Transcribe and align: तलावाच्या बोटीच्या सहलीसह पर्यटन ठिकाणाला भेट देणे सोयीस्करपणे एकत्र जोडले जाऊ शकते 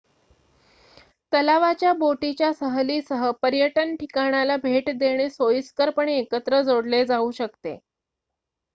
तलावाच्या 1.31 1.91
बोटीच्या 1.93 2.51
सहलीसह 2.53 3.29
पर्यटन 3.41 3.95
ठिकाणाला 3.95 4.55
भेट 4.63 4.89
देणे 4.91 5.29
सोयीस्करपणे 5.29 6.17
एकत्र 6.17 6.61
जोडले 6.63 7.05
जाऊ 7.05 7.31
शकते 7.33 7.77